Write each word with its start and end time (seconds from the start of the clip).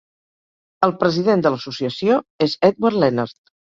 El 0.87 0.93
president 1.03 1.45
de 1.47 1.51
l'associació 1.55 2.17
és 2.47 2.57
Edward 2.71 2.99
Lennard. 3.05 3.39